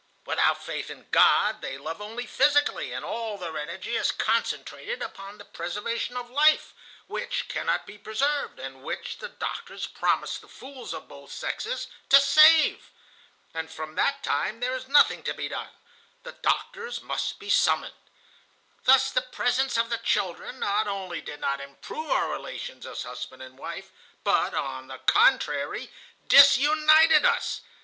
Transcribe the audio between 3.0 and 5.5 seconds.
all their energy is concentrated upon the